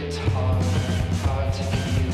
[0.00, 0.64] It's hard,
[1.24, 2.07] hard to give you.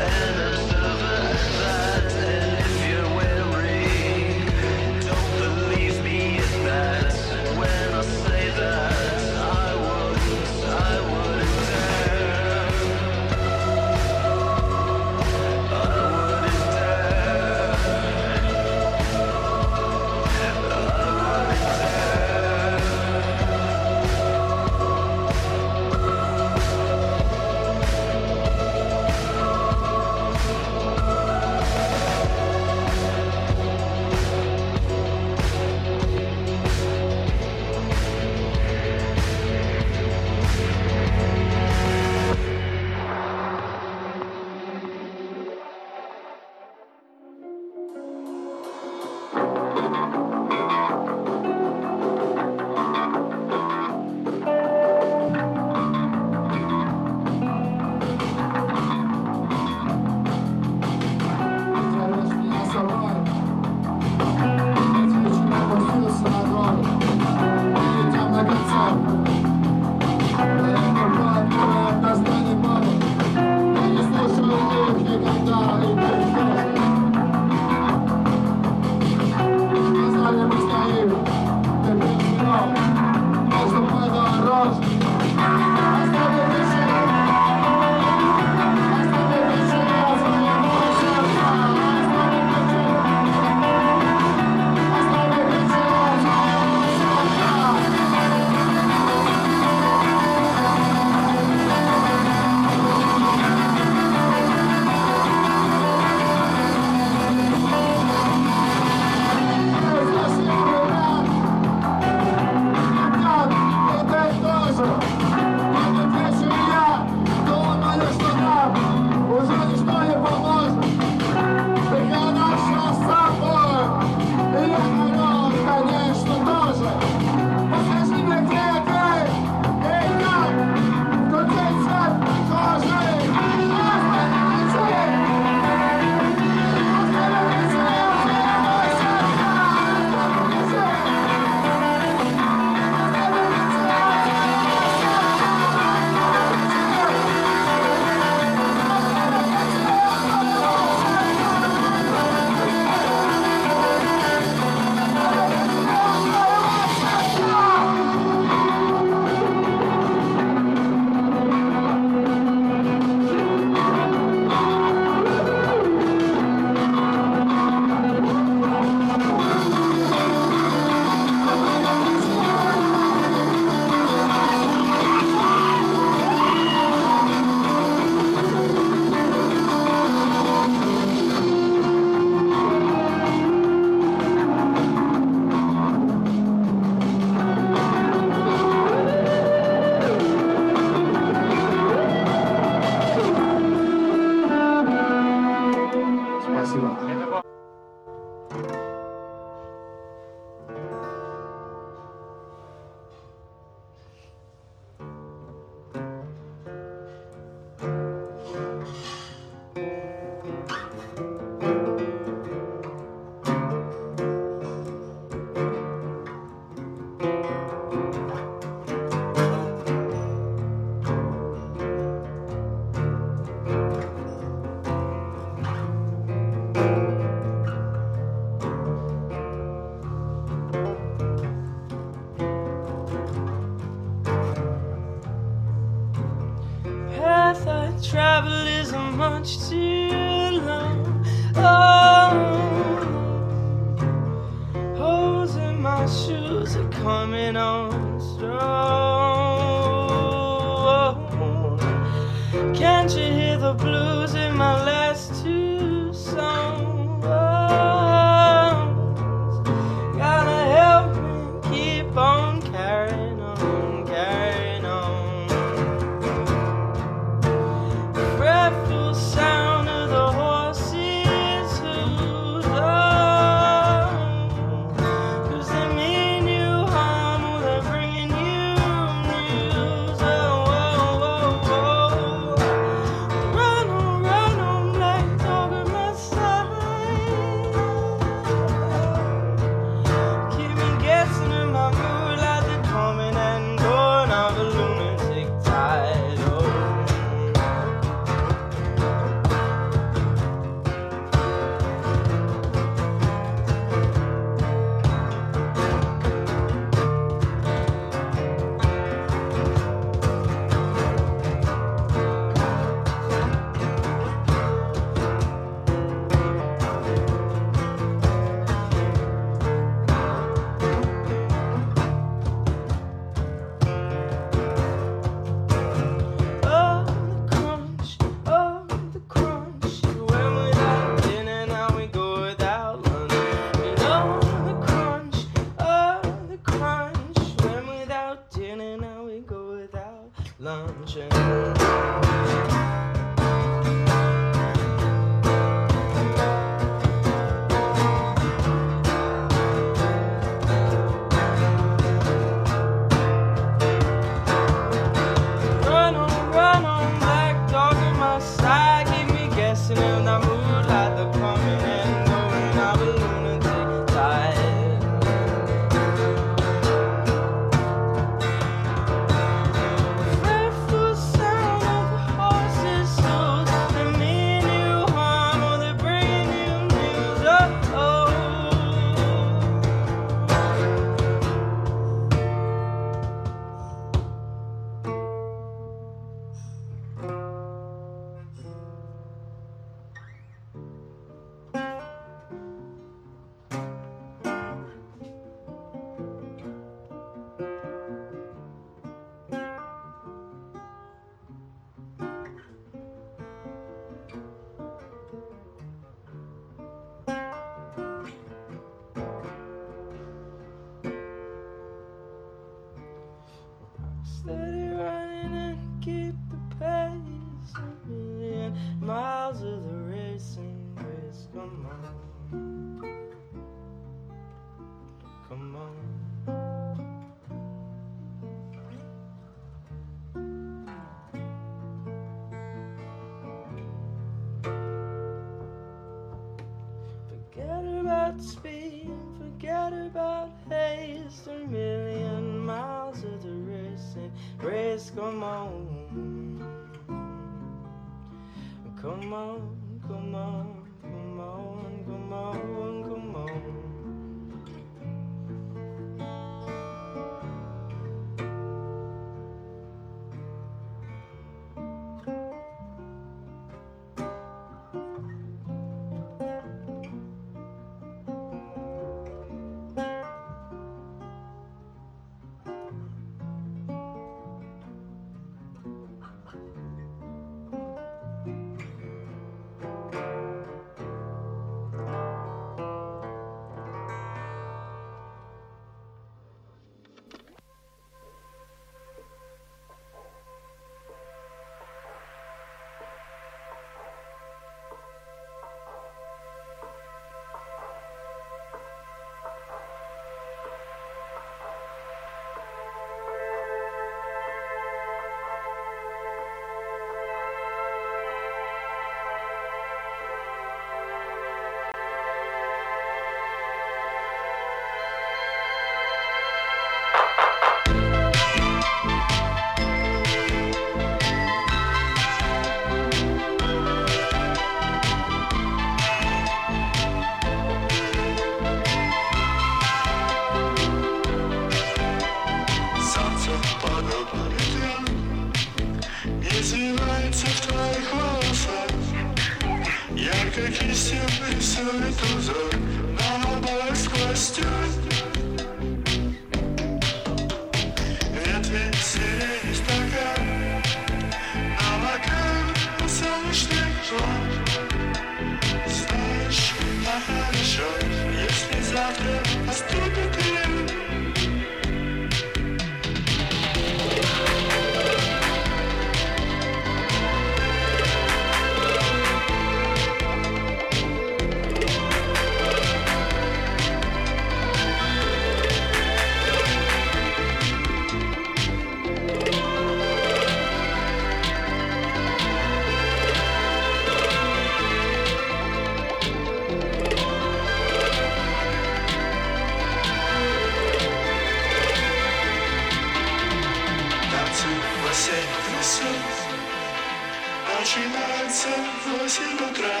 [597.78, 600.00] Начинается в восемь утра.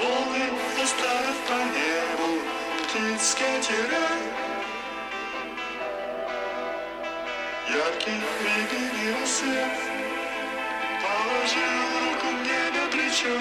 [0.00, 2.40] Волны доставят по небу
[2.84, 4.06] Птиц катера
[7.68, 8.70] Яркий миг
[9.20, 9.76] рассвет
[11.02, 13.36] Положил руку мне на плечо.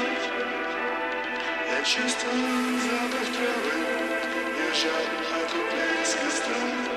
[1.70, 3.78] Я чувствую запах травы
[4.74, 6.97] жар от блеск костра